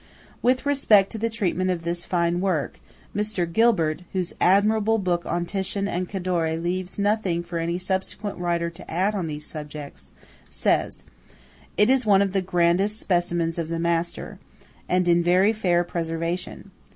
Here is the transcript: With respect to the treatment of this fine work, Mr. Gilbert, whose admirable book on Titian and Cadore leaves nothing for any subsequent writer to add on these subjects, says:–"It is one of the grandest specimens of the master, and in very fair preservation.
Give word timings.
With 0.41 0.65
respect 0.65 1.11
to 1.11 1.19
the 1.19 1.29
treatment 1.29 1.69
of 1.69 1.83
this 1.83 2.05
fine 2.05 2.39
work, 2.41 2.79
Mr. 3.15 3.45
Gilbert, 3.45 4.01
whose 4.13 4.33
admirable 4.41 4.97
book 4.97 5.27
on 5.27 5.45
Titian 5.45 5.87
and 5.87 6.09
Cadore 6.09 6.57
leaves 6.57 6.97
nothing 6.97 7.43
for 7.43 7.59
any 7.59 7.77
subsequent 7.77 8.39
writer 8.39 8.71
to 8.71 8.89
add 8.91 9.13
on 9.13 9.27
these 9.27 9.45
subjects, 9.45 10.11
says:–"It 10.49 11.87
is 11.91 12.03
one 12.03 12.23
of 12.23 12.31
the 12.33 12.41
grandest 12.41 12.99
specimens 12.99 13.59
of 13.59 13.67
the 13.67 13.77
master, 13.77 14.39
and 14.89 15.07
in 15.07 15.21
very 15.21 15.53
fair 15.53 15.83
preservation. 15.83 16.71